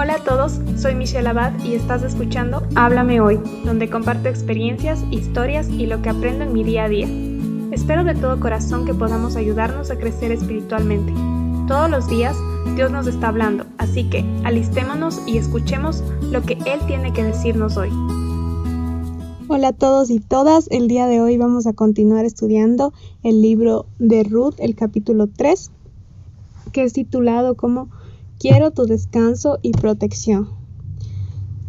Hola 0.00 0.14
a 0.14 0.22
todos, 0.22 0.60
soy 0.80 0.94
Michelle 0.94 1.28
Abad 1.28 1.58
y 1.64 1.74
estás 1.74 2.04
escuchando 2.04 2.62
Háblame 2.76 3.20
Hoy, 3.20 3.40
donde 3.64 3.90
comparto 3.90 4.28
experiencias, 4.28 5.02
historias 5.10 5.68
y 5.70 5.86
lo 5.86 6.00
que 6.02 6.10
aprendo 6.10 6.44
en 6.44 6.52
mi 6.52 6.62
día 6.62 6.84
a 6.84 6.88
día. 6.88 7.08
Espero 7.72 8.04
de 8.04 8.14
todo 8.14 8.38
corazón 8.38 8.86
que 8.86 8.94
podamos 8.94 9.34
ayudarnos 9.34 9.90
a 9.90 9.98
crecer 9.98 10.30
espiritualmente. 10.30 11.12
Todos 11.66 11.90
los 11.90 12.08
días 12.08 12.36
Dios 12.76 12.92
nos 12.92 13.08
está 13.08 13.30
hablando, 13.30 13.66
así 13.78 14.08
que 14.08 14.24
alistémonos 14.44 15.20
y 15.26 15.36
escuchemos 15.36 16.04
lo 16.30 16.42
que 16.42 16.52
Él 16.64 16.78
tiene 16.86 17.12
que 17.12 17.24
decirnos 17.24 17.76
hoy. 17.76 17.90
Hola 19.48 19.68
a 19.68 19.72
todos 19.72 20.10
y 20.10 20.20
todas, 20.20 20.68
el 20.70 20.86
día 20.86 21.08
de 21.08 21.20
hoy 21.20 21.38
vamos 21.38 21.66
a 21.66 21.72
continuar 21.72 22.24
estudiando 22.24 22.92
el 23.24 23.42
libro 23.42 23.86
de 23.98 24.22
Ruth, 24.22 24.54
el 24.58 24.76
capítulo 24.76 25.26
3, 25.26 25.72
que 26.70 26.84
es 26.84 26.92
titulado 26.92 27.56
como 27.56 27.88
Quiero 28.40 28.70
tu 28.70 28.84
descanso 28.84 29.58
y 29.62 29.72
protección. 29.72 30.50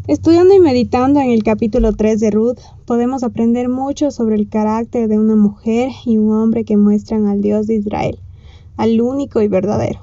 Estudiando 0.06 0.54
y 0.54 0.60
meditando 0.60 1.20
en 1.20 1.32
el 1.32 1.42
capítulo 1.42 1.94
3 1.94 2.20
de 2.20 2.30
Ruth, 2.30 2.60
podemos 2.86 3.24
aprender 3.24 3.70
mucho 3.70 4.12
sobre 4.12 4.36
el 4.36 4.50
carácter 4.50 5.08
de 5.08 5.18
una 5.18 5.36
mujer 5.36 5.90
y 6.06 6.18
un 6.18 6.32
hombre 6.32 6.66
que 6.66 6.78
muestran 6.78 7.26
al 7.26 7.42
Dios 7.42 7.66
de 7.66 7.78
Israel, 7.78 8.20
al 8.78 9.02
único 9.02 9.42
y 9.42 9.48
verdadero. 9.48 10.02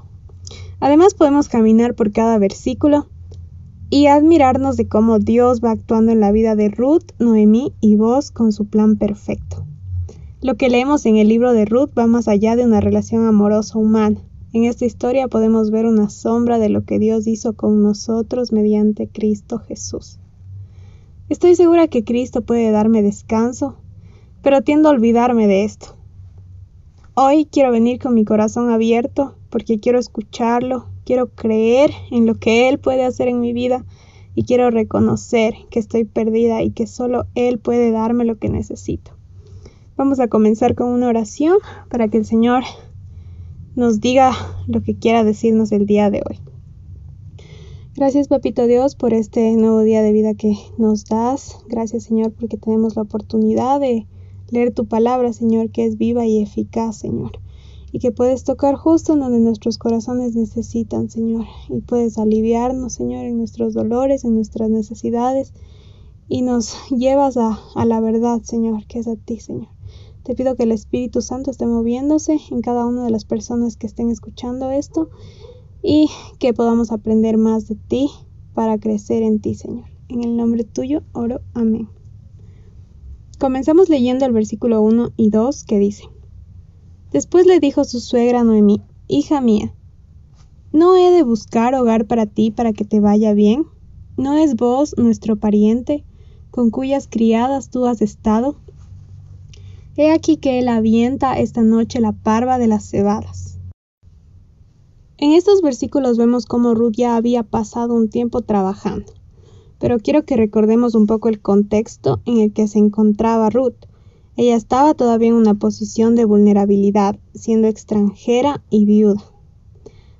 Además 0.81 1.13
podemos 1.13 1.47
caminar 1.47 1.95
por 1.95 2.11
cada 2.11 2.37
versículo 2.37 3.07
y 3.89 4.07
admirarnos 4.07 4.75
de 4.75 4.89
cómo 4.89 5.19
Dios 5.19 5.61
va 5.63 5.71
actuando 5.71 6.11
en 6.11 6.19
la 6.19 6.33
vida 6.33 6.57
de 6.57 6.67
Ruth, 6.67 7.13
Noemí 7.17 7.71
y 7.79 7.95
vos 7.95 8.29
con 8.31 8.51
su 8.51 8.65
plan 8.65 8.97
perfecto. 8.97 9.65
Lo 10.41 10.57
que 10.57 10.69
leemos 10.69 11.05
en 11.05 11.15
el 11.15 11.29
libro 11.29 11.53
de 11.53 11.63
Ruth 11.63 11.91
va 11.97 12.07
más 12.07 12.27
allá 12.27 12.57
de 12.57 12.65
una 12.65 12.81
relación 12.81 13.25
amorosa 13.25 13.79
humana. 13.79 14.19
En 14.53 14.63
esta 14.63 14.85
historia 14.85 15.27
podemos 15.27 15.71
ver 15.71 15.85
una 15.85 16.09
sombra 16.09 16.57
de 16.57 16.69
lo 16.69 16.85
que 16.85 16.99
Dios 16.99 17.27
hizo 17.27 17.53
con 17.53 17.83
nosotros 17.83 18.53
mediante 18.53 19.09
Cristo 19.09 19.59
Jesús. 19.59 20.19
Estoy 21.27 21.55
segura 21.55 21.89
que 21.89 22.05
Cristo 22.05 22.41
puede 22.41 22.71
darme 22.71 23.01
descanso, 23.01 23.75
pero 24.41 24.61
tiendo 24.61 24.87
a 24.87 24.93
olvidarme 24.93 25.47
de 25.47 25.65
esto. 25.65 25.97
Hoy 27.13 27.45
quiero 27.51 27.71
venir 27.71 27.99
con 27.99 28.13
mi 28.13 28.23
corazón 28.23 28.69
abierto 28.69 29.35
porque 29.49 29.79
quiero 29.79 29.99
escucharlo, 29.99 30.85
quiero 31.03 31.27
creer 31.27 31.91
en 32.11 32.25
lo 32.25 32.35
que 32.35 32.69
Él 32.69 32.79
puede 32.79 33.03
hacer 33.03 33.27
en 33.27 33.41
mi 33.41 33.51
vida 33.51 33.85
y 34.33 34.43
quiero 34.43 34.69
reconocer 34.69 35.55
que 35.69 35.79
estoy 35.79 36.05
perdida 36.05 36.61
y 36.61 36.71
que 36.71 36.87
solo 36.87 37.25
Él 37.35 37.59
puede 37.59 37.91
darme 37.91 38.23
lo 38.23 38.37
que 38.37 38.47
necesito. 38.47 39.11
Vamos 39.97 40.21
a 40.21 40.29
comenzar 40.29 40.75
con 40.75 40.87
una 40.87 41.07
oración 41.09 41.57
para 41.89 42.07
que 42.07 42.19
el 42.19 42.25
Señor 42.25 42.63
nos 43.77 44.01
diga 44.01 44.33
lo 44.65 44.81
que 44.81 44.97
quiera 44.97 45.23
decirnos 45.23 45.71
el 45.71 45.85
día 45.85 46.09
de 46.09 46.23
hoy. 46.27 46.39
Gracias, 47.95 48.27
Papito 48.27 48.65
Dios, 48.65 48.95
por 48.95 49.13
este 49.13 49.55
nuevo 49.55 49.81
día 49.81 50.01
de 50.01 50.11
vida 50.11 50.33
que 50.33 50.55
nos 50.79 51.05
das. 51.05 51.59
Gracias, 51.67 52.03
Señor, 52.03 52.33
porque 52.33 52.57
tenemos 52.57 52.95
la 52.95 53.03
oportunidad 53.03 53.79
de 53.79 54.07
leer 54.49 54.73
tu 54.73 54.87
palabra, 54.87 55.31
Señor, 55.31 55.69
que 55.69 55.85
es 55.85 55.97
viva 55.97 56.25
y 56.25 56.41
eficaz, 56.41 56.97
Señor. 56.97 57.39
Y 57.91 57.99
que 57.99 58.11
puedes 58.11 58.43
tocar 58.43 58.75
justo 58.75 59.13
en 59.13 59.19
donde 59.19 59.39
nuestros 59.39 59.77
corazones 59.77 60.35
necesitan, 60.35 61.11
Señor. 61.11 61.45
Y 61.69 61.81
puedes 61.81 62.17
aliviarnos, 62.17 62.93
Señor, 62.93 63.25
en 63.25 63.37
nuestros 63.37 63.75
dolores, 63.75 64.25
en 64.25 64.33
nuestras 64.33 64.71
necesidades. 64.71 65.53
Y 66.27 66.41
nos 66.41 66.75
llevas 66.89 67.37
a, 67.37 67.59
a 67.75 67.85
la 67.85 67.99
verdad, 68.01 68.41
Señor, 68.41 68.87
que 68.87 68.99
es 68.99 69.07
a 69.07 69.15
ti, 69.15 69.39
Señor. 69.39 69.76
Te 70.27 70.35
pido 70.35 70.57
que 70.57 70.63
el 70.63 70.73
Espíritu 70.73 71.21
Santo 71.21 71.51
esté 71.51 71.65
moviéndose 71.67 72.37
en 72.51 72.59
cada 72.59 72.85
una 72.85 73.05
de 73.05 73.11
las 73.11 73.23
personas 73.23 73.77
que 73.77 73.87
estén 73.87 74.09
escuchando 74.09 74.71
esto 74.71 75.09
y 75.81 76.09
que 76.37 76.53
podamos 76.53 76.91
aprender 76.91 77.37
más 77.37 77.69
de 77.69 77.75
ti 77.75 78.09
para 78.53 78.77
crecer 78.77 79.23
en 79.23 79.39
ti, 79.39 79.55
Señor. 79.55 79.85
En 80.09 80.25
el 80.25 80.35
nombre 80.35 80.65
tuyo 80.65 81.03
oro. 81.13 81.39
Amén. 81.53 81.87
Comenzamos 83.39 83.87
leyendo 83.87 84.25
el 84.25 84.33
versículo 84.33 84.81
1 84.81 85.13
y 85.15 85.29
2 85.29 85.63
que 85.63 85.79
dice, 85.79 86.03
Después 87.13 87.45
le 87.45 87.61
dijo 87.61 87.85
su 87.85 88.01
suegra 88.01 88.43
Noemí, 88.43 88.81
Hija 89.07 89.39
mía, 89.39 89.73
¿no 90.73 90.97
he 90.97 91.09
de 91.09 91.23
buscar 91.23 91.73
hogar 91.73 92.05
para 92.05 92.25
ti 92.25 92.51
para 92.51 92.73
que 92.73 92.83
te 92.83 92.99
vaya 92.99 93.33
bien? 93.33 93.65
¿No 94.17 94.35
es 94.35 94.57
vos 94.57 94.93
nuestro 94.97 95.37
pariente, 95.37 96.03
con 96.51 96.69
cuyas 96.69 97.07
criadas 97.09 97.69
tú 97.69 97.85
has 97.85 98.01
estado? 98.01 98.57
He 99.99 100.11
aquí 100.11 100.37
que 100.37 100.59
él 100.59 100.67
avienta 100.67 101.39
esta 101.39 101.63
noche 101.63 101.99
la 101.99 102.11
parva 102.11 102.59
de 102.59 102.67
las 102.67 102.87
cebadas. 102.87 103.57
En 105.17 105.31
estos 105.31 105.63
versículos 105.63 106.19
vemos 106.19 106.45
cómo 106.45 106.75
Ruth 106.75 106.93
ya 106.97 107.15
había 107.15 107.41
pasado 107.41 107.95
un 107.95 108.07
tiempo 108.07 108.41
trabajando, 108.41 109.11
pero 109.79 109.97
quiero 109.97 110.23
que 110.23 110.37
recordemos 110.37 110.93
un 110.93 111.07
poco 111.07 111.29
el 111.29 111.41
contexto 111.41 112.21
en 112.25 112.37
el 112.37 112.53
que 112.53 112.67
se 112.67 112.77
encontraba 112.77 113.49
Ruth. 113.49 113.87
Ella 114.35 114.55
estaba 114.55 114.93
todavía 114.93 115.29
en 115.29 115.33
una 115.33 115.55
posición 115.55 116.13
de 116.13 116.25
vulnerabilidad, 116.25 117.17
siendo 117.33 117.67
extranjera 117.67 118.63
y 118.69 118.85
viuda. 118.85 119.23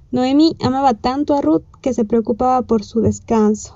Noemí 0.10 0.58
amaba 0.60 0.96
tanto 0.96 1.36
a 1.36 1.42
Ruth 1.42 1.66
que 1.82 1.94
se 1.94 2.04
preocupaba 2.04 2.64
por 2.64 2.84
su 2.84 3.02
descanso. 3.02 3.76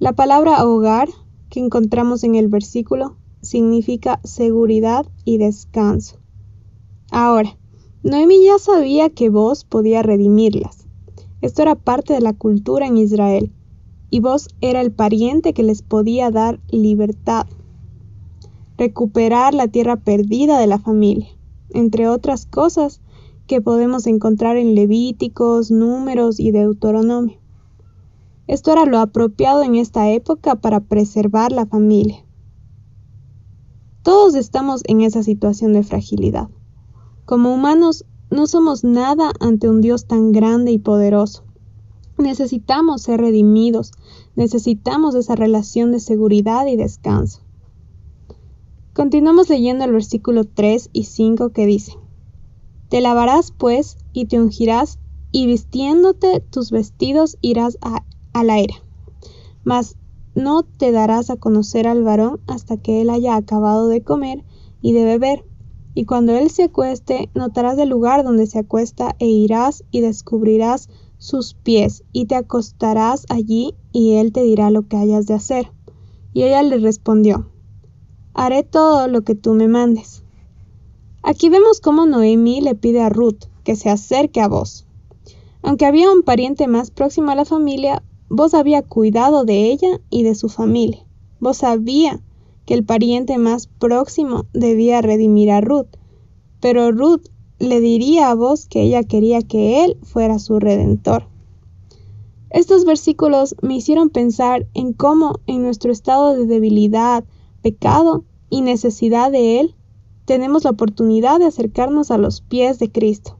La 0.00 0.14
palabra 0.14 0.66
hogar 0.66 1.08
que 1.48 1.60
encontramos 1.60 2.24
en 2.24 2.34
el 2.34 2.48
versículo 2.48 3.19
significa 3.40 4.20
seguridad 4.24 5.06
y 5.24 5.38
descanso. 5.38 6.16
Ahora, 7.10 7.56
Noemi 8.02 8.44
ya 8.44 8.58
sabía 8.58 9.10
que 9.10 9.28
vos 9.30 9.64
podía 9.64 10.02
redimirlas. 10.02 10.86
Esto 11.42 11.62
era 11.62 11.74
parte 11.74 12.12
de 12.12 12.20
la 12.20 12.32
cultura 12.32 12.86
en 12.86 12.98
Israel, 12.98 13.52
y 14.10 14.20
vos 14.20 14.48
era 14.60 14.80
el 14.80 14.92
pariente 14.92 15.54
que 15.54 15.62
les 15.62 15.82
podía 15.82 16.30
dar 16.30 16.60
libertad, 16.70 17.46
recuperar 18.76 19.54
la 19.54 19.68
tierra 19.68 19.96
perdida 19.96 20.58
de 20.58 20.66
la 20.66 20.78
familia, 20.78 21.28
entre 21.70 22.08
otras 22.08 22.46
cosas 22.46 23.00
que 23.46 23.60
podemos 23.60 24.06
encontrar 24.06 24.56
en 24.56 24.74
Levíticos, 24.74 25.70
Números 25.70 26.38
y 26.40 26.50
Deuteronomio. 26.50 27.38
Esto 28.46 28.72
era 28.72 28.84
lo 28.84 28.98
apropiado 28.98 29.62
en 29.62 29.76
esta 29.76 30.10
época 30.10 30.56
para 30.56 30.80
preservar 30.80 31.52
la 31.52 31.66
familia. 31.66 32.24
Todos 34.02 34.34
estamos 34.34 34.82
en 34.86 35.02
esa 35.02 35.22
situación 35.22 35.74
de 35.74 35.82
fragilidad. 35.82 36.48
Como 37.26 37.52
humanos 37.54 38.06
no 38.30 38.46
somos 38.46 38.82
nada 38.82 39.32
ante 39.40 39.68
un 39.68 39.82
Dios 39.82 40.06
tan 40.06 40.32
grande 40.32 40.72
y 40.72 40.78
poderoso. 40.78 41.44
Necesitamos 42.16 43.02
ser 43.02 43.20
redimidos, 43.20 43.92
necesitamos 44.36 45.14
esa 45.14 45.36
relación 45.36 45.92
de 45.92 46.00
seguridad 46.00 46.66
y 46.66 46.76
descanso. 46.76 47.40
Continuamos 48.94 49.48
leyendo 49.48 49.84
el 49.84 49.92
versículo 49.92 50.44
3 50.44 50.90
y 50.92 51.04
5 51.04 51.50
que 51.50 51.66
dice, 51.66 51.92
Te 52.88 53.00
lavarás 53.00 53.52
pues 53.52 53.98
y 54.12 54.26
te 54.26 54.40
ungirás 54.40 54.98
y 55.30 55.46
vistiéndote 55.46 56.40
tus 56.40 56.70
vestidos 56.70 57.36
irás 57.40 57.78
a, 57.82 58.04
al 58.32 58.50
aire. 58.50 58.74
Mas 59.62 59.96
no 60.34 60.62
te 60.62 60.92
darás 60.92 61.30
a 61.30 61.36
conocer 61.36 61.86
al 61.86 62.02
varón 62.02 62.40
hasta 62.46 62.76
que 62.76 63.00
él 63.00 63.10
haya 63.10 63.36
acabado 63.36 63.88
de 63.88 64.02
comer 64.02 64.44
y 64.80 64.92
de 64.92 65.04
beber. 65.04 65.44
Y 65.94 66.04
cuando 66.04 66.34
él 66.34 66.50
se 66.50 66.64
acueste, 66.64 67.30
notarás 67.34 67.78
el 67.78 67.88
lugar 67.88 68.24
donde 68.24 68.46
se 68.46 68.60
acuesta 68.60 69.16
e 69.18 69.26
irás 69.26 69.84
y 69.90 70.00
descubrirás 70.00 70.88
sus 71.18 71.54
pies 71.54 72.04
y 72.12 72.26
te 72.26 72.36
acostarás 72.36 73.26
allí 73.28 73.74
y 73.92 74.14
él 74.14 74.32
te 74.32 74.42
dirá 74.42 74.70
lo 74.70 74.88
que 74.88 74.96
hayas 74.96 75.26
de 75.26 75.34
hacer. 75.34 75.72
Y 76.32 76.44
ella 76.44 76.62
le 76.62 76.78
respondió, 76.78 77.50
haré 78.34 78.62
todo 78.62 79.08
lo 79.08 79.22
que 79.22 79.34
tú 79.34 79.54
me 79.54 79.68
mandes. 79.68 80.22
Aquí 81.22 81.50
vemos 81.50 81.80
cómo 81.80 82.06
Noemí 82.06 82.60
le 82.60 82.74
pide 82.74 83.02
a 83.02 83.10
Ruth 83.10 83.44
que 83.64 83.76
se 83.76 83.90
acerque 83.90 84.40
a 84.40 84.48
vos. 84.48 84.86
Aunque 85.62 85.84
había 85.84 86.10
un 86.10 86.22
pariente 86.22 86.66
más 86.66 86.90
próximo 86.90 87.30
a 87.30 87.34
la 87.34 87.44
familia, 87.44 88.02
Vos 88.32 88.54
había 88.54 88.82
cuidado 88.82 89.44
de 89.44 89.72
ella 89.72 90.00
y 90.08 90.22
de 90.22 90.36
su 90.36 90.48
familia. 90.48 91.04
Vos 91.40 91.58
sabía 91.58 92.22
que 92.64 92.74
el 92.74 92.84
pariente 92.84 93.38
más 93.38 93.66
próximo 93.66 94.46
debía 94.52 95.02
redimir 95.02 95.50
a 95.50 95.60
Ruth, 95.60 95.88
pero 96.60 96.92
Ruth 96.92 97.26
le 97.58 97.80
diría 97.80 98.30
a 98.30 98.34
vos 98.36 98.66
que 98.66 98.82
ella 98.82 99.02
quería 99.02 99.42
que 99.42 99.84
él 99.84 99.98
fuera 100.02 100.38
su 100.38 100.60
redentor. 100.60 101.24
Estos 102.50 102.84
versículos 102.84 103.56
me 103.62 103.74
hicieron 103.74 104.10
pensar 104.10 104.64
en 104.74 104.92
cómo 104.92 105.40
en 105.48 105.62
nuestro 105.62 105.90
estado 105.90 106.36
de 106.36 106.46
debilidad, 106.46 107.24
pecado 107.62 108.24
y 108.48 108.60
necesidad 108.60 109.32
de 109.32 109.58
Él, 109.58 109.74
tenemos 110.24 110.62
la 110.62 110.70
oportunidad 110.70 111.40
de 111.40 111.46
acercarnos 111.46 112.12
a 112.12 112.18
los 112.18 112.42
pies 112.42 112.78
de 112.78 112.92
Cristo. 112.92 113.38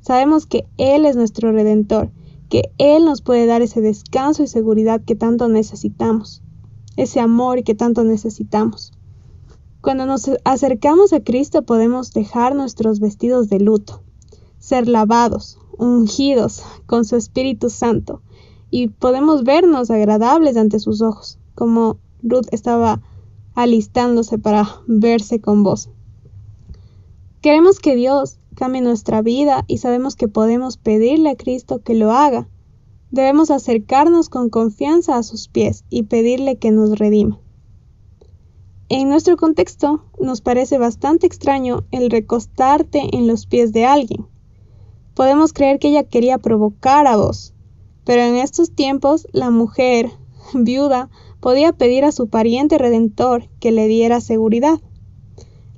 Sabemos 0.00 0.46
que 0.46 0.66
Él 0.78 1.06
es 1.06 1.14
nuestro 1.14 1.52
redentor 1.52 2.10
que 2.48 2.70
Él 2.78 3.04
nos 3.04 3.22
puede 3.22 3.46
dar 3.46 3.62
ese 3.62 3.80
descanso 3.80 4.42
y 4.42 4.46
seguridad 4.46 5.02
que 5.04 5.14
tanto 5.16 5.48
necesitamos, 5.48 6.42
ese 6.96 7.20
amor 7.20 7.62
que 7.64 7.74
tanto 7.74 8.04
necesitamos. 8.04 8.92
Cuando 9.80 10.06
nos 10.06 10.30
acercamos 10.44 11.12
a 11.12 11.20
Cristo 11.20 11.62
podemos 11.62 12.12
dejar 12.12 12.54
nuestros 12.54 13.00
vestidos 13.00 13.48
de 13.48 13.60
luto, 13.60 14.02
ser 14.58 14.88
lavados, 14.88 15.58
ungidos 15.78 16.62
con 16.86 17.04
su 17.04 17.16
Espíritu 17.16 17.70
Santo 17.70 18.22
y 18.70 18.88
podemos 18.88 19.44
vernos 19.44 19.90
agradables 19.90 20.56
ante 20.56 20.80
sus 20.80 21.02
ojos, 21.02 21.38
como 21.54 21.98
Ruth 22.22 22.48
estaba 22.50 23.00
alistándose 23.54 24.38
para 24.38 24.68
verse 24.86 25.40
con 25.40 25.62
vos. 25.62 25.88
Queremos 27.40 27.78
que 27.78 27.94
Dios 27.94 28.38
cambie 28.56 28.80
nuestra 28.80 29.22
vida 29.22 29.64
y 29.68 29.78
sabemos 29.78 30.16
que 30.16 30.26
podemos 30.26 30.78
pedirle 30.78 31.30
a 31.30 31.36
Cristo 31.36 31.82
que 31.82 31.94
lo 31.94 32.10
haga. 32.10 32.48
Debemos 33.12 33.52
acercarnos 33.52 34.28
con 34.28 34.50
confianza 34.50 35.16
a 35.16 35.22
sus 35.22 35.46
pies 35.46 35.84
y 35.90 36.04
pedirle 36.04 36.56
que 36.56 36.72
nos 36.72 36.98
redima. 36.98 37.38
En 38.88 39.08
nuestro 39.08 39.36
contexto 39.36 40.04
nos 40.18 40.40
parece 40.40 40.78
bastante 40.78 41.26
extraño 41.26 41.84
el 41.90 42.10
recostarte 42.10 43.16
en 43.16 43.26
los 43.26 43.46
pies 43.46 43.72
de 43.72 43.84
alguien. 43.84 44.26
Podemos 45.14 45.52
creer 45.52 45.78
que 45.78 45.88
ella 45.88 46.04
quería 46.04 46.38
provocar 46.38 47.06
a 47.06 47.16
vos, 47.16 47.52
pero 48.04 48.22
en 48.22 48.36
estos 48.36 48.72
tiempos 48.74 49.26
la 49.32 49.50
mujer, 49.50 50.10
viuda, 50.54 51.10
podía 51.40 51.72
pedir 51.72 52.04
a 52.04 52.12
su 52.12 52.28
pariente 52.28 52.78
redentor 52.78 53.48
que 53.60 53.70
le 53.70 53.86
diera 53.86 54.20
seguridad. 54.20 54.80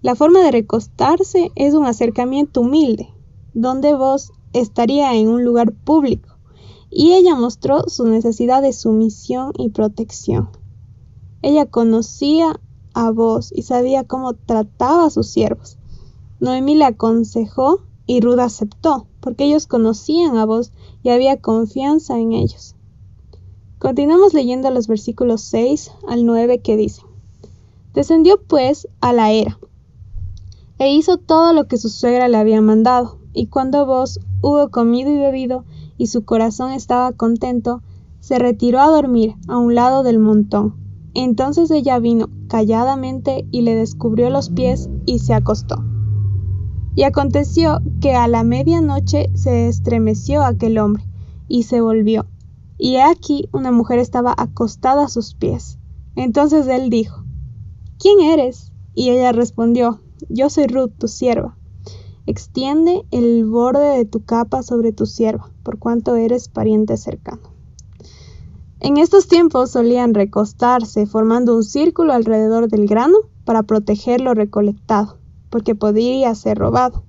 La 0.00 0.14
forma 0.14 0.40
de 0.40 0.52
recostarse 0.52 1.50
es 1.56 1.74
un 1.74 1.84
acercamiento 1.84 2.60
humilde, 2.60 3.08
donde 3.52 3.94
vos 3.94 4.32
estaría 4.52 5.12
en 5.14 5.26
un 5.26 5.44
lugar 5.44 5.72
público, 5.72 6.36
y 6.88 7.14
ella 7.14 7.34
mostró 7.34 7.88
su 7.88 8.06
necesidad 8.06 8.62
de 8.62 8.72
sumisión 8.72 9.52
y 9.58 9.70
protección. 9.70 10.50
Ella 11.42 11.66
conocía 11.66 12.60
a 12.94 13.10
vos 13.10 13.52
y 13.52 13.62
sabía 13.62 14.04
cómo 14.04 14.34
trataba 14.34 15.06
a 15.06 15.10
sus 15.10 15.26
siervos. 15.26 15.78
Noemí 16.38 16.76
le 16.76 16.84
aconsejó 16.84 17.80
y 18.06 18.20
Ruda 18.20 18.44
aceptó, 18.44 19.08
porque 19.20 19.46
ellos 19.46 19.66
conocían 19.66 20.36
a 20.36 20.46
vos 20.46 20.70
y 21.02 21.10
había 21.10 21.40
confianza 21.40 22.18
en 22.20 22.32
ellos. 22.32 22.76
Continuamos 23.80 24.32
leyendo 24.32 24.70
los 24.70 24.86
versículos 24.86 25.40
6 25.42 25.90
al 26.06 26.24
9 26.24 26.60
que 26.60 26.76
dicen, 26.76 27.06
Descendió 27.94 28.40
pues 28.40 28.86
a 29.00 29.12
la 29.12 29.32
era, 29.32 29.58
e 30.78 30.92
hizo 30.92 31.19
todo 31.19 31.52
lo 31.52 31.66
que 31.66 31.76
su 31.76 31.88
suegra 31.88 32.28
le 32.28 32.36
había 32.36 32.60
mandado, 32.60 33.19
y 33.32 33.46
cuando 33.46 33.84
vos 33.84 34.20
hubo 34.42 34.70
comido 34.70 35.10
y 35.10 35.19
bebido, 35.19 35.64
y 35.96 36.06
su 36.06 36.25
corazón 36.25 36.72
estaba 36.72 37.12
contento, 37.12 37.82
se 38.20 38.38
retiró 38.38 38.80
a 38.80 38.88
dormir 38.88 39.34
a 39.48 39.58
un 39.58 39.75
lado 39.75 40.02
del 40.02 40.19
montón. 40.19 40.75
Entonces 41.14 41.70
ella 41.70 41.98
vino 41.98 42.28
calladamente 42.48 43.46
y 43.50 43.62
le 43.62 43.75
descubrió 43.75 44.30
los 44.30 44.50
pies 44.50 44.88
y 45.06 45.19
se 45.19 45.34
acostó. 45.34 45.84
Y 46.94 47.02
aconteció 47.02 47.81
que 48.00 48.14
a 48.14 48.28
la 48.28 48.44
medianoche 48.44 49.31
se 49.34 49.69
estremeció 49.69 50.44
aquel 50.44 50.78
hombre, 50.78 51.04
y 51.48 51.64
se 51.64 51.81
volvió, 51.81 52.26
y 52.76 52.96
aquí 52.96 53.48
una 53.52 53.72
mujer 53.72 53.98
estaba 53.98 54.34
acostada 54.36 55.04
a 55.06 55.08
sus 55.08 55.34
pies. 55.34 55.78
Entonces 56.14 56.66
él 56.69 56.90
dijo, 56.90 57.24
¿Quién 57.98 58.20
eres? 58.20 58.72
Y 58.94 59.10
ella 59.10 59.32
respondió, 59.32 60.00
Yo 60.29 60.50
soy 60.50 60.67
Ruth, 60.67 60.93
tu 60.99 61.09
sierva. 61.09 61.56
Extiende 62.26 63.05
el 63.11 63.47
borde 63.47 63.97
de 63.97 64.05
tu 64.05 64.25
capa 64.25 64.62
sobre 64.62 64.93
tu 64.93 65.06
sierva, 65.06 65.50
por 65.62 65.79
cuanto 65.79 66.17
eres 66.17 66.49
pariente 66.49 66.97
cercano. 66.97 67.43
En 68.81 68.97
estos 68.97 69.29
tiempos 69.29 69.70
solían 69.70 70.15
recostarse 70.15 71.06
formando 71.06 71.56
un 71.56 71.65
círculo 71.65 72.12
alrededor 72.12 72.69
del 72.69 72.87
grano 72.87 73.19
para 73.44 73.62
proteger 73.62 74.20
lo 74.20 74.35
recolectado 74.35 75.19
porque 75.50 75.75
podría 75.75 76.35
ser 76.35 76.59
robado. 76.59 77.05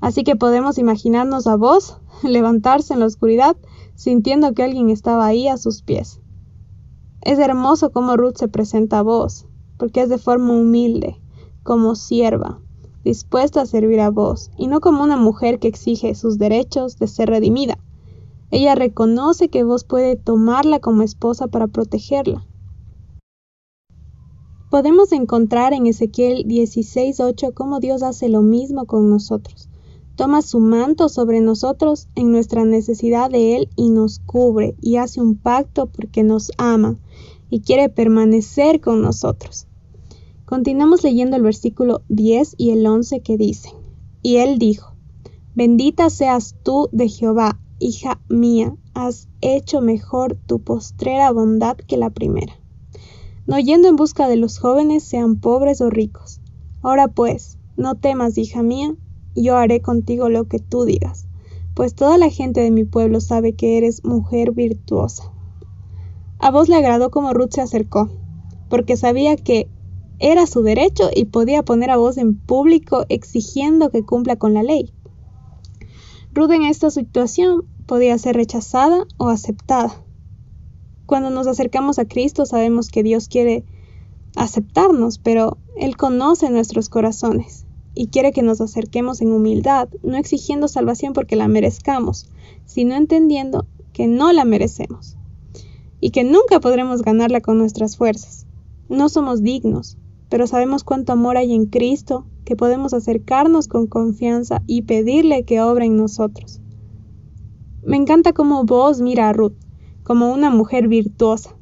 Así 0.00 0.24
que 0.24 0.36
podemos 0.36 0.78
imaginarnos 0.78 1.46
a 1.46 1.56
vos 1.56 1.98
levantarse 2.22 2.94
en 2.94 3.00
la 3.00 3.06
oscuridad 3.06 3.56
sintiendo 3.94 4.52
que 4.54 4.64
alguien 4.64 4.90
estaba 4.90 5.26
ahí 5.26 5.48
a 5.48 5.56
sus 5.56 5.82
pies. 5.82 6.20
Es 7.22 7.38
hermoso 7.38 7.90
cómo 7.90 8.16
Ruth 8.16 8.36
se 8.36 8.48
presenta 8.48 8.98
a 8.98 9.02
vos, 9.02 9.46
porque 9.78 10.02
es 10.02 10.08
de 10.08 10.18
forma 10.18 10.52
humilde, 10.52 11.20
como 11.64 11.96
sierva, 11.96 12.60
dispuesta 13.02 13.62
a 13.62 13.66
servir 13.66 13.98
a 14.00 14.10
vos, 14.10 14.52
y 14.56 14.68
no 14.68 14.80
como 14.80 15.02
una 15.02 15.16
mujer 15.16 15.58
que 15.58 15.66
exige 15.66 16.14
sus 16.14 16.38
derechos 16.38 16.98
de 17.00 17.08
ser 17.08 17.30
redimida. 17.30 17.78
Ella 18.52 18.76
reconoce 18.76 19.48
que 19.48 19.64
vos 19.64 19.82
puede 19.82 20.14
tomarla 20.14 20.78
como 20.78 21.02
esposa 21.02 21.48
para 21.48 21.66
protegerla, 21.66 22.46
Podemos 24.74 25.12
encontrar 25.12 25.72
en 25.72 25.86
Ezequiel 25.86 26.48
16:8 26.48 27.54
cómo 27.54 27.78
Dios 27.78 28.02
hace 28.02 28.28
lo 28.28 28.42
mismo 28.42 28.86
con 28.86 29.08
nosotros. 29.08 29.68
Toma 30.16 30.42
su 30.42 30.58
manto 30.58 31.08
sobre 31.08 31.40
nosotros 31.40 32.08
en 32.16 32.32
nuestra 32.32 32.64
necesidad 32.64 33.30
de 33.30 33.54
Él 33.54 33.68
y 33.76 33.90
nos 33.90 34.18
cubre 34.18 34.74
y 34.80 34.96
hace 34.96 35.20
un 35.20 35.36
pacto 35.36 35.86
porque 35.86 36.24
nos 36.24 36.50
ama 36.58 36.96
y 37.50 37.60
quiere 37.60 37.88
permanecer 37.88 38.80
con 38.80 39.00
nosotros. 39.00 39.68
Continuamos 40.44 41.02
leyendo 41.02 41.36
el 41.36 41.42
versículo 41.42 42.02
10 42.08 42.54
y 42.58 42.70
el 42.70 42.86
11 42.86 43.20
que 43.20 43.36
dicen, 43.36 43.72
y 44.22 44.36
Él 44.36 44.58
dijo, 44.58 44.94
Bendita 45.54 46.10
seas 46.10 46.56
tú 46.62 46.88
de 46.92 47.08
Jehová, 47.08 47.60
hija 47.78 48.20
mía, 48.28 48.76
has 48.94 49.28
hecho 49.40 49.80
mejor 49.80 50.36
tu 50.46 50.60
postrera 50.60 51.30
bondad 51.30 51.76
que 51.76 51.96
la 51.96 52.10
primera 52.10 52.54
no 53.46 53.58
yendo 53.58 53.88
en 53.88 53.96
busca 53.96 54.28
de 54.28 54.36
los 54.36 54.58
jóvenes, 54.58 55.04
sean 55.04 55.36
pobres 55.36 55.80
o 55.80 55.90
ricos. 55.90 56.40
Ahora 56.82 57.08
pues, 57.08 57.58
no 57.76 57.94
temas, 57.94 58.38
hija 58.38 58.62
mía, 58.62 58.94
yo 59.34 59.56
haré 59.56 59.80
contigo 59.80 60.28
lo 60.28 60.48
que 60.48 60.58
tú 60.58 60.84
digas, 60.84 61.26
pues 61.74 61.94
toda 61.94 62.18
la 62.18 62.30
gente 62.30 62.60
de 62.60 62.70
mi 62.70 62.84
pueblo 62.84 63.20
sabe 63.20 63.54
que 63.54 63.76
eres 63.76 64.04
mujer 64.04 64.52
virtuosa. 64.52 65.30
A 66.38 66.50
vos 66.50 66.68
le 66.68 66.76
agradó 66.76 67.10
como 67.10 67.32
Ruth 67.32 67.52
se 67.52 67.60
acercó, 67.60 68.10
porque 68.68 68.96
sabía 68.96 69.36
que 69.36 69.68
era 70.18 70.46
su 70.46 70.62
derecho 70.62 71.10
y 71.14 71.26
podía 71.26 71.62
poner 71.62 71.90
a 71.90 71.96
vos 71.96 72.16
en 72.18 72.34
público 72.34 73.04
exigiendo 73.08 73.90
que 73.90 74.04
cumpla 74.04 74.36
con 74.36 74.54
la 74.54 74.62
ley. 74.62 74.92
Ruth 76.32 76.50
en 76.50 76.62
esta 76.62 76.90
situación 76.90 77.64
podía 77.86 78.18
ser 78.18 78.36
rechazada 78.36 79.06
o 79.18 79.28
aceptada. 79.28 80.02
Cuando 81.06 81.30
nos 81.30 81.46
acercamos 81.46 81.98
a 81.98 82.06
Cristo 82.06 82.46
sabemos 82.46 82.88
que 82.88 83.02
Dios 83.02 83.28
quiere 83.28 83.64
aceptarnos, 84.36 85.18
pero 85.18 85.58
Él 85.76 85.96
conoce 85.96 86.50
nuestros 86.50 86.88
corazones 86.88 87.66
y 87.94 88.08
quiere 88.08 88.32
que 88.32 88.42
nos 88.42 88.60
acerquemos 88.60 89.20
en 89.20 89.32
humildad, 89.32 89.88
no 90.02 90.16
exigiendo 90.16 90.66
salvación 90.66 91.12
porque 91.12 91.36
la 91.36 91.48
merezcamos, 91.48 92.26
sino 92.64 92.96
entendiendo 92.96 93.66
que 93.92 94.06
no 94.08 94.32
la 94.32 94.44
merecemos 94.44 95.16
y 96.00 96.10
que 96.10 96.24
nunca 96.24 96.60
podremos 96.60 97.02
ganarla 97.02 97.40
con 97.40 97.58
nuestras 97.58 97.96
fuerzas. 97.96 98.46
No 98.88 99.08
somos 99.08 99.42
dignos, 99.42 99.96
pero 100.28 100.46
sabemos 100.46 100.84
cuánto 100.84 101.12
amor 101.12 101.36
hay 101.36 101.54
en 101.54 101.66
Cristo 101.66 102.26
que 102.44 102.56
podemos 102.56 102.94
acercarnos 102.94 103.68
con 103.68 103.86
confianza 103.86 104.62
y 104.66 104.82
pedirle 104.82 105.44
que 105.44 105.60
obre 105.60 105.86
en 105.86 105.96
nosotros. 105.96 106.60
Me 107.82 107.96
encanta 107.96 108.32
cómo 108.32 108.64
vos 108.64 109.00
mira 109.00 109.28
a 109.28 109.32
Ruth 109.32 109.56
como 110.04 110.32
una 110.32 110.50
mujer 110.50 110.88
virtuosa. 110.88 111.56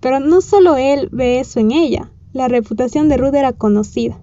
Pero 0.00 0.20
no 0.20 0.40
solo 0.40 0.76
él 0.76 1.08
ve 1.10 1.40
eso 1.40 1.58
en 1.58 1.72
ella, 1.72 2.12
la 2.32 2.46
reputación 2.46 3.08
de 3.08 3.16
Ruth 3.16 3.34
era 3.34 3.52
conocida. 3.52 4.20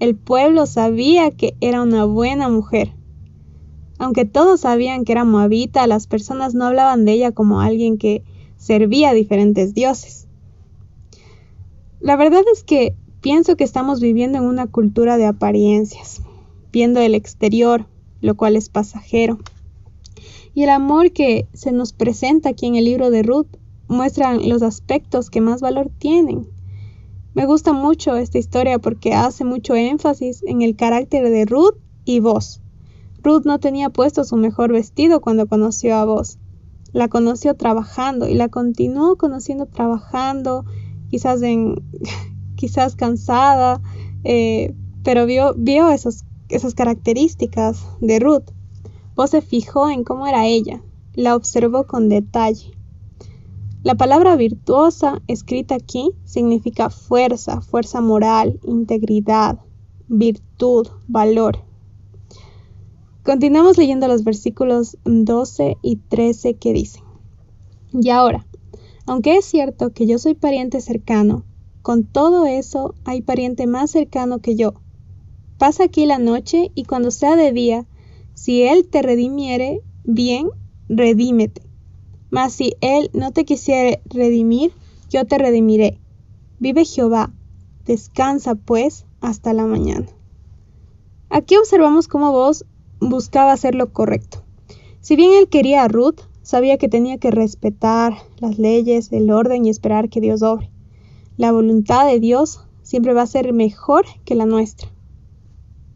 El 0.00 0.16
pueblo 0.16 0.66
sabía 0.66 1.30
que 1.30 1.54
era 1.60 1.82
una 1.82 2.04
buena 2.04 2.48
mujer. 2.48 2.92
Aunque 3.98 4.24
todos 4.24 4.60
sabían 4.60 5.04
que 5.04 5.12
era 5.12 5.24
moabita, 5.24 5.86
las 5.86 6.06
personas 6.06 6.54
no 6.54 6.64
hablaban 6.64 7.04
de 7.04 7.12
ella 7.12 7.32
como 7.32 7.60
alguien 7.60 7.96
que 7.96 8.24
servía 8.56 9.10
a 9.10 9.14
diferentes 9.14 9.72
dioses. 9.72 10.26
La 12.00 12.16
verdad 12.16 12.42
es 12.52 12.62
que 12.62 12.94
pienso 13.26 13.56
que 13.56 13.64
estamos 13.64 13.98
viviendo 13.98 14.38
en 14.38 14.44
una 14.44 14.68
cultura 14.68 15.16
de 15.16 15.26
apariencias, 15.26 16.22
viendo 16.70 17.00
el 17.00 17.12
exterior, 17.16 17.88
lo 18.20 18.36
cual 18.36 18.54
es 18.54 18.68
pasajero. 18.68 19.40
Y 20.54 20.62
el 20.62 20.70
amor 20.70 21.10
que 21.10 21.48
se 21.52 21.72
nos 21.72 21.92
presenta 21.92 22.50
aquí 22.50 22.66
en 22.66 22.76
el 22.76 22.84
libro 22.84 23.10
de 23.10 23.24
Ruth 23.24 23.48
muestran 23.88 24.48
los 24.48 24.62
aspectos 24.62 25.28
que 25.28 25.40
más 25.40 25.60
valor 25.60 25.90
tienen. 25.98 26.46
Me 27.34 27.46
gusta 27.46 27.72
mucho 27.72 28.14
esta 28.14 28.38
historia 28.38 28.78
porque 28.78 29.12
hace 29.12 29.44
mucho 29.44 29.74
énfasis 29.74 30.44
en 30.46 30.62
el 30.62 30.76
carácter 30.76 31.28
de 31.28 31.46
Ruth 31.46 31.74
y 32.04 32.20
vos. 32.20 32.62
Ruth 33.24 33.42
no 33.44 33.58
tenía 33.58 33.90
puesto 33.90 34.22
su 34.22 34.36
mejor 34.36 34.70
vestido 34.70 35.20
cuando 35.20 35.48
conoció 35.48 35.96
a 35.96 36.04
vos. 36.04 36.38
La 36.92 37.08
conoció 37.08 37.54
trabajando 37.56 38.28
y 38.28 38.34
la 38.34 38.50
continuó 38.50 39.16
conociendo 39.16 39.66
trabajando, 39.66 40.64
quizás 41.10 41.42
en, 41.42 41.74
quizás 42.56 42.96
cansada, 42.96 43.80
eh, 44.24 44.74
pero 45.04 45.26
vio, 45.26 45.54
vio 45.56 45.90
esas 45.90 46.24
características 46.74 47.86
de 48.00 48.18
Ruth. 48.18 48.50
Vos 49.14 49.30
se 49.30 49.40
fijó 49.40 49.88
en 49.88 50.02
cómo 50.02 50.26
era 50.26 50.46
ella, 50.46 50.82
la 51.14 51.36
observó 51.36 51.86
con 51.86 52.08
detalle. 52.08 52.72
La 53.82 53.94
palabra 53.94 54.34
virtuosa 54.34 55.22
escrita 55.28 55.76
aquí 55.76 56.10
significa 56.24 56.90
fuerza, 56.90 57.60
fuerza 57.60 58.00
moral, 58.00 58.58
integridad, 58.64 59.60
virtud, 60.08 60.88
valor. 61.06 61.62
Continuamos 63.22 63.78
leyendo 63.78 64.08
los 64.08 64.24
versículos 64.24 64.98
12 65.04 65.78
y 65.82 65.96
13 65.96 66.54
que 66.54 66.72
dicen, 66.72 67.04
Y 67.92 68.10
ahora, 68.10 68.44
aunque 69.06 69.36
es 69.36 69.44
cierto 69.44 69.92
que 69.92 70.06
yo 70.06 70.18
soy 70.18 70.34
pariente 70.34 70.80
cercano, 70.80 71.44
con 71.86 72.02
todo 72.02 72.46
eso 72.46 72.96
hay 73.04 73.22
pariente 73.22 73.68
más 73.68 73.92
cercano 73.92 74.40
que 74.40 74.56
yo. 74.56 74.74
Pasa 75.56 75.84
aquí 75.84 76.04
la 76.04 76.18
noche 76.18 76.72
y 76.74 76.82
cuando 76.82 77.12
sea 77.12 77.36
de 77.36 77.52
día, 77.52 77.86
si 78.34 78.64
él 78.64 78.88
te 78.88 79.02
redimiere, 79.02 79.82
bien, 80.02 80.48
redímete. 80.88 81.62
Mas 82.28 82.54
si 82.54 82.74
él 82.80 83.08
no 83.12 83.30
te 83.30 83.44
quisiere 83.44 84.02
redimir, 84.06 84.72
yo 85.10 85.26
te 85.26 85.38
redimiré. 85.38 86.00
Vive 86.58 86.84
Jehová. 86.84 87.32
Descansa, 87.84 88.56
pues, 88.56 89.06
hasta 89.20 89.52
la 89.52 89.64
mañana. 89.64 90.08
Aquí 91.30 91.56
observamos 91.56 92.08
cómo 92.08 92.32
vos 92.32 92.66
buscaba 92.98 93.52
hacer 93.52 93.76
lo 93.76 93.92
correcto. 93.92 94.42
Si 95.00 95.14
bien 95.14 95.30
él 95.34 95.48
quería 95.48 95.84
a 95.84 95.88
Ruth, 95.88 96.18
sabía 96.42 96.78
que 96.78 96.88
tenía 96.88 97.18
que 97.18 97.30
respetar 97.30 98.14
las 98.38 98.58
leyes, 98.58 99.12
el 99.12 99.30
orden 99.30 99.66
y 99.66 99.70
esperar 99.70 100.08
que 100.08 100.20
Dios 100.20 100.42
obre. 100.42 100.72
La 101.36 101.52
voluntad 101.52 102.06
de 102.06 102.20
Dios 102.20 102.60
siempre 102.82 103.12
va 103.12 103.22
a 103.22 103.26
ser 103.26 103.52
mejor 103.52 104.06
que 104.24 104.34
la 104.34 104.46
nuestra. 104.46 104.88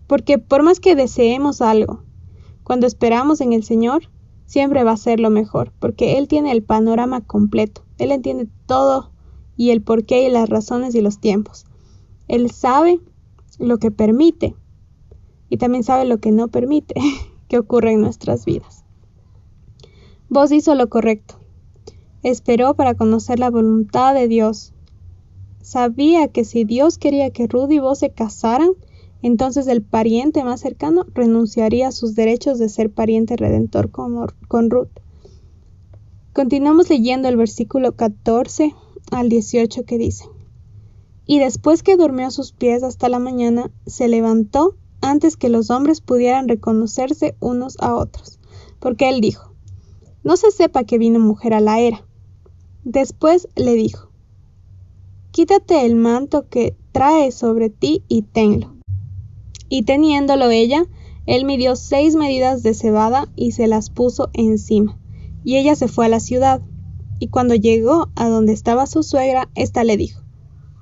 Porque 0.07 0.39
por 0.39 0.63
más 0.63 0.81
que 0.81 0.95
deseemos 0.95 1.61
algo, 1.61 2.03
cuando 2.65 2.87
esperamos 2.87 3.41
en 3.41 3.53
el 3.53 3.65
Señor, 3.65 4.11
siempre 4.47 4.85
va 4.85 4.93
a 4.93 4.97
ser 4.97 5.21
lo 5.21 5.31
mejor, 5.31 5.73
porque 5.79 6.19
Él 6.19 6.29
tiene 6.29 6.53
el 6.53 6.63
panorama 6.63 7.21
completo. 7.21 7.83
Él 7.99 8.13
entiende 8.13 8.49
todo 8.67 9.13
y 9.57 9.71
el 9.71 9.83
porqué 9.83 10.27
y 10.27 10.31
las 10.31 10.49
razones 10.49 10.95
y 10.95 11.01
los 11.01 11.21
tiempos. 11.21 11.67
Él 12.29 12.51
sabe 12.51 13.01
lo 13.59 13.79
que 13.79 13.91
permite 13.91 14.57
y 15.49 15.57
también 15.57 15.85
sabe 15.85 16.05
lo 16.05 16.19
que 16.19 16.33
no 16.33 16.49
permite 16.49 16.95
que 17.49 17.59
ocurra 17.59 17.93
en 17.93 18.01
nuestras 18.01 18.45
vidas. 18.45 18.85
Vos 20.29 20.53
hizo 20.53 20.75
lo 20.75 20.89
correcto. 20.89 21.35
Esperó 22.23 22.75
para 22.75 22.95
conocer 22.95 23.39
la 23.39 23.51
voluntad 23.51 24.15
de 24.15 24.29
Dios. 24.29 24.73
Sabía 25.63 26.29
que 26.29 26.45
si 26.45 26.65
Dios 26.65 26.97
quería 26.97 27.31
que 27.31 27.47
Ruth 27.47 27.71
y 27.71 27.79
vos 27.79 27.99
se 27.99 28.11
casaran, 28.11 28.71
entonces 29.23 29.67
el 29.67 29.83
pariente 29.83 30.43
más 30.43 30.61
cercano 30.61 31.05
renunciaría 31.13 31.89
a 31.89 31.93
sus 31.93 32.15
derechos 32.15 32.59
de 32.59 32.71
ser 32.71 32.91
pariente 32.91 33.37
redentor 33.37 33.91
con, 33.91 34.71
Ruth. 34.71 34.89
Continuamos 36.33 36.89
leyendo 36.89 37.29
el 37.29 37.37
versículo 37.37 37.93
14 37.93 38.75
al 39.11 39.29
18 39.29 39.85
que 39.85 39.99
dice, 39.99 40.25
Y 41.27 41.39
después 41.39 41.83
que 41.83 41.97
durmió 41.97 42.29
a 42.29 42.31
sus 42.31 42.53
pies 42.53 42.83
hasta 42.83 43.11
la 43.11 43.19
mañana, 43.19 43.71
se 43.87 44.09
levantó 44.09 44.77
antes 45.03 45.37
que 45.37 45.51
los 45.51 45.71
hombres 45.71 46.01
pudieran 46.01 46.49
reconocerse 46.49 47.37
unos 47.41 47.77
a 47.81 47.95
otros, 47.95 48.39
porque 48.79 49.11
él 49.11 49.21
dijo, 49.21 49.53
No 50.23 50.39
se 50.39 50.51
sepa 50.51 50.85
que 50.85 50.97
vino 50.97 51.21
mujer 51.21 51.53
a 51.53 51.61
la 51.61 51.81
era. 51.81 52.07
Después 52.85 53.49
le 53.57 53.75
dijo, 53.75 54.10
Quítate 55.33 55.87
el 55.87 55.95
manto 55.95 56.49
que 56.49 56.77
trae 56.93 57.31
sobre 57.31 57.71
ti 57.71 58.03
y 58.09 58.23
tenlo. 58.23 58.75
Y 59.69 59.85
teniéndolo 59.85 60.51
ella, 60.51 60.87
él 61.27 61.45
midió 61.45 61.77
seis 61.77 62.17
medidas 62.17 62.65
de 62.65 62.75
cebada 62.75 63.29
y 63.37 63.53
se 63.53 63.69
las 63.69 63.91
puso 63.91 64.31
encima. 64.33 64.99
Y 65.45 65.57
ella 65.57 65.77
se 65.77 65.87
fue 65.87 66.07
a 66.07 66.09
la 66.09 66.19
ciudad. 66.19 66.61
Y 67.21 67.29
cuando 67.29 67.55
llegó 67.55 68.09
a 68.17 68.29
donde 68.29 68.53
estaba 68.53 68.87
su 68.87 69.05
suegra, 69.05 69.49
ésta 69.55 69.85
le 69.85 69.97
dijo, 69.97 70.23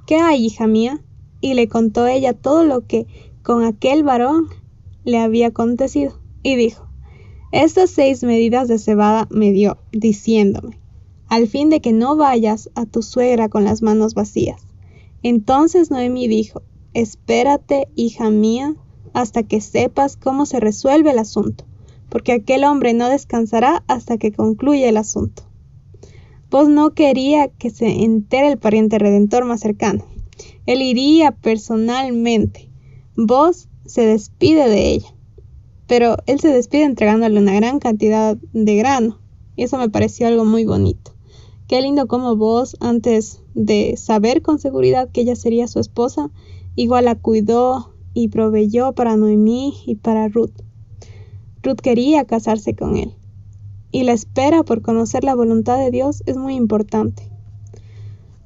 ¿Qué 0.07 0.17
hay, 0.17 0.47
hija 0.47 0.67
mía? 0.67 1.05
Y 1.43 1.53
le 1.53 1.69
contó 1.69 2.07
ella 2.07 2.33
todo 2.33 2.65
lo 2.65 2.87
que 2.87 3.07
con 3.43 3.65
aquel 3.65 4.03
varón 4.03 4.47
le 5.05 5.19
había 5.19 5.49
acontecido, 5.49 6.19
y 6.43 6.57
dijo, 6.57 6.87
Estas 7.53 7.91
seis 7.91 8.23
medidas 8.23 8.69
de 8.69 8.79
cebada 8.79 9.27
me 9.31 9.53
dio, 9.53 9.77
diciéndome, 9.93 10.79
al 11.29 11.49
fin 11.49 11.71
de 11.71 11.81
que 11.81 11.93
no 11.93 12.17
vayas 12.17 12.71
a 12.75 12.87
tu 12.87 13.03
suegra 13.03 13.49
con 13.49 13.65
las 13.65 13.83
manos 13.83 14.15
vacías. 14.15 14.63
Entonces 15.23 15.91
Noemi 15.91 16.29
dijo, 16.29 16.63
Espérate, 16.95 17.89
hija 17.95 18.31
mía, 18.31 18.75
hasta 19.13 19.43
que 19.43 19.61
sepas 19.61 20.17
cómo 20.17 20.47
se 20.47 20.61
resuelve 20.61 21.11
el 21.11 21.19
asunto, 21.19 21.65
porque 22.09 22.33
aquel 22.33 22.65
hombre 22.65 22.95
no 22.95 23.09
descansará 23.09 23.85
hasta 23.89 24.19
que 24.19 24.33
concluya 24.33 24.89
el 24.89 24.97
asunto. 24.97 25.45
Vos 26.51 26.69
no 26.69 26.91
quería 26.91 27.49
que 27.49 27.71
se 27.71 28.05
entere 28.05 28.49
el 28.49 28.59
pariente 28.59 28.99
redentor 28.99 29.45
más 29.45 29.61
cercano. 29.61 30.05
Él 30.67 30.83
iría 30.83 31.33
personalmente 31.33 32.69
Vos 33.21 33.69
se 33.85 34.03
despide 34.03 34.69
de 34.69 34.91
ella, 34.91 35.13
pero 35.89 36.19
él 36.27 36.39
se 36.39 36.51
despide 36.51 36.85
entregándole 36.85 37.41
una 37.41 37.53
gran 37.53 37.81
cantidad 37.81 38.37
de 38.53 38.77
grano, 38.77 39.19
y 39.57 39.65
eso 39.65 39.77
me 39.77 39.89
pareció 39.89 40.29
algo 40.29 40.45
muy 40.45 40.65
bonito. 40.65 41.17
Qué 41.69 41.83
lindo 41.83 42.09
como 42.09 42.35
vos, 42.35 42.79
antes 42.81 43.43
de 43.53 43.99
saber 43.99 44.41
con 44.41 44.59
seguridad 44.59 45.11
que 45.11 45.21
ella 45.21 45.37
sería 45.37 45.69
su 45.69 45.81
esposa, 45.81 46.31
igual 46.77 47.05
la 47.05 47.15
cuidó 47.15 47.93
y 48.15 48.29
proveyó 48.29 48.95
para 48.95 49.19
Noemí 49.19 49.75
y 49.85 49.97
para 49.97 50.29
Ruth. 50.29 50.63
Ruth 51.63 51.81
quería 51.83 52.25
casarse 52.25 52.75
con 52.75 52.97
él, 52.97 53.13
y 53.91 54.05
la 54.05 54.15
espera 54.15 54.63
por 54.63 54.81
conocer 54.81 55.25
la 55.25 55.35
voluntad 55.35 55.77
de 55.77 55.91
Dios 55.91 56.23
es 56.25 56.39
muy 56.39 56.55
importante. 56.55 57.31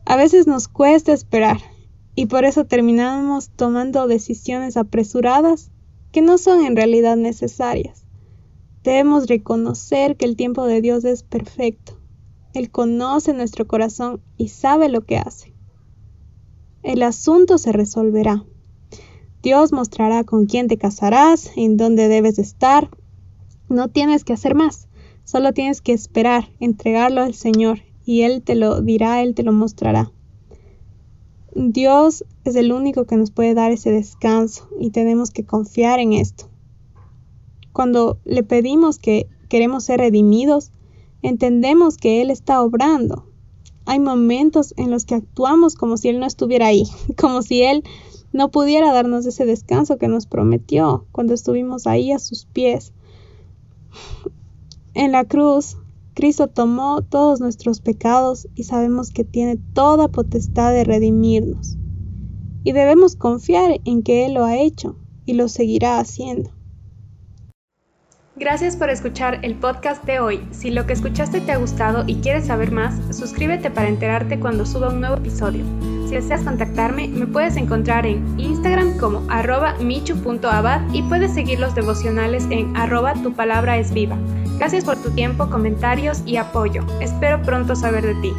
A 0.05 0.17
veces 0.17 0.49
nos 0.49 0.67
cuesta 0.67 1.13
esperar, 1.13 1.59
y 2.17 2.27
por 2.27 2.45
eso 2.45 2.65
terminamos 2.65 3.51
tomando 3.51 4.09
decisiones 4.09 4.77
apresuradas 4.77 5.71
que 6.11 6.23
no 6.23 6.39
son 6.39 6.65
en 6.65 6.75
realidad 6.75 7.17
necesarias. 7.17 8.05
Debemos 8.83 9.29
reconocer 9.29 10.17
que 10.17 10.25
el 10.25 10.35
tiempo 10.35 10.67
de 10.67 10.81
Dios 10.81 11.05
es 11.05 11.23
perfecto. 11.23 12.02
Él 12.55 12.71
conoce 12.71 13.33
nuestro 13.33 13.67
corazón 13.67 14.21
y 14.37 14.49
sabe 14.49 14.89
lo 14.89 15.03
que 15.03 15.19
hace. 15.19 15.53
El 16.83 17.03
asunto 17.03 17.59
se 17.59 17.73
resolverá. 17.73 18.45
Dios 19.43 19.73
mostrará 19.73 20.25
con 20.25 20.47
quién 20.47 20.69
te 20.69 20.79
casarás, 20.79 21.51
en 21.57 21.77
dónde 21.77 22.09
debes 22.09 22.39
estar. 22.39 22.91
No 23.69 23.89
tienes 23.89 24.25
que 24.25 24.33
hacer 24.33 24.55
más, 24.55 24.89
solo 25.25 25.53
tienes 25.53 25.81
que 25.81 25.93
esperar, 25.93 26.51
entregarlo 26.61 27.23
al 27.23 27.35
Señor, 27.35 27.81
y 28.05 28.23
Él 28.23 28.43
te 28.43 28.55
lo 28.55 28.81
dirá, 28.83 29.23
Él 29.23 29.35
te 29.35 29.43
lo 29.43 29.53
mostrará. 29.53 30.13
Dios 31.55 32.25
es 32.45 32.57
el 32.57 32.73
único 32.73 33.05
que 33.05 33.17
nos 33.17 33.31
puede 33.31 33.55
dar 33.55 33.73
ese 33.73 33.91
descanso 33.91 34.69
y 34.81 34.91
tenemos 34.91 35.31
que 35.31 35.45
confiar 35.45 36.01
en 36.01 36.15
esto. 36.15 36.49
Cuando 37.73 38.19
le 38.25 38.43
pedimos 38.43 38.99
que 38.99 39.29
queremos 39.49 39.85
ser 39.85 40.01
redimidos, 40.01 40.73
entendemos 41.23 41.97
que 41.97 42.21
Él 42.21 42.31
está 42.31 42.63
obrando. 42.63 43.27
Hay 43.85 43.99
momentos 43.99 44.75
en 44.77 44.91
los 44.91 45.05
que 45.05 45.15
actuamos 45.15 45.75
como 45.75 45.97
si 45.97 46.09
Él 46.09 46.21
no 46.21 46.27
estuviera 46.27 46.67
ahí, 46.67 46.85
como 47.17 47.43
si 47.43 47.63
Él 47.63 47.83
no 48.33 48.51
pudiera 48.51 48.93
darnos 48.93 49.27
ese 49.27 49.45
descanso 49.45 49.99
que 49.99 50.09
nos 50.09 50.27
prometió 50.27 51.07
cuando 51.13 51.35
estuvimos 51.35 51.87
ahí 51.87 52.13
a 52.13 52.19
sus 52.19 52.47
pies. 52.47 52.93
En 54.95 55.13
la 55.13 55.25
cruz, 55.25 55.77
Cristo 56.15 56.49
tomó 56.49 57.03
todos 57.03 57.41
nuestros 57.41 57.81
pecados 57.81 58.49
y 58.55 58.65
sabemos 58.65 59.11
que 59.11 59.25
tiene 59.25 59.57
toda 59.57 60.09
potestad 60.09 60.73
de 60.73 60.85
redimirnos. 60.85 61.77
Y 62.65 62.73
debemos 62.73 63.17
confiar 63.17 63.81
en 63.85 64.03
que 64.03 64.27
Él 64.27 64.35
lo 64.35 64.45
ha 64.45 64.59
hecho 64.59 64.97
y 65.27 65.33
lo 65.33 65.49
seguirá 65.49 65.99
haciendo. 65.99 66.51
Gracias 68.35 68.77
por 68.77 68.89
escuchar 68.89 69.41
el 69.43 69.57
podcast 69.57 70.05
de 70.05 70.19
hoy. 70.19 70.41
Si 70.53 70.71
lo 70.71 70.87
que 70.87 70.95
escuchaste 70.95 71.43
te 71.43 71.53
ha 71.53 71.59
gustado 71.59 72.05
y 72.07 72.17
quieres 72.17 72.47
saber 72.47 72.73
más, 72.73 72.95
suscríbete 73.15 73.71
para 73.71 73.89
enterarte 73.89 74.41
cuando 74.41 74.65
suba 74.65 74.89
un 74.89 75.01
nuevo 75.01 75.17
episodio. 75.17 75.63
Si 76.09 76.15
deseas 76.15 76.43
contactarme, 76.43 77.09
me 77.09 77.27
puedes 77.27 77.57
encontrar 77.57 78.07
en 78.07 78.41
Instagram 78.41 78.97
como 78.97 79.23
arroba 79.31 79.75
michu.abad 79.81 80.81
y 80.95 81.03
puedes 81.03 81.35
seguir 81.35 81.61
los 81.61 81.75
devocionales 81.75 82.47
en 82.51 82.75
arroba 82.75 83.13
tu 83.15 83.35
palabra 83.35 83.77
es 83.77 83.93
viva. 83.93 84.17
Gracias 84.57 84.85
por 84.85 84.97
tu 84.97 85.11
tiempo, 85.11 85.51
comentarios 85.51 86.23
y 86.25 86.39
apoyo. 86.39 86.87
Espero 87.01 87.43
pronto 87.43 87.77
saber 87.77 88.07
de 88.07 88.15
ti. 88.23 88.33